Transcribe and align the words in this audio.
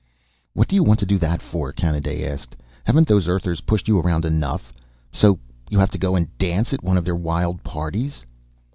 "What 0.53 0.67
do 0.67 0.73
you 0.75 0.81
want 0.83 0.97
to 1.01 1.05
do 1.05 1.19
that 1.19 1.43
for?" 1.43 1.71
Kanaday 1.71 2.25
asked. 2.25 2.55
"Haven't 2.85 3.07
those 3.07 3.27
Earthers 3.27 3.61
pushed 3.61 3.87
you 3.87 3.99
around 3.99 4.25
enough, 4.25 4.73
so 5.11 5.37
you 5.69 5.77
have 5.77 5.91
to 5.91 5.99
go 5.99 6.17
dance 6.39 6.73
at 6.73 6.83
one 6.83 6.97
of 6.97 7.05
their 7.05 7.15
wild 7.15 7.61
parties?" 7.63 8.25